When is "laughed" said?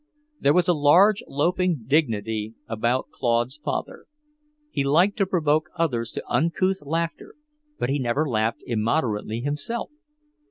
8.27-8.63